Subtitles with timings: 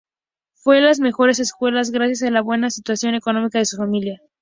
[0.55, 4.19] Fue a las mejores escuelas gracias a la buena situación económica de su familia.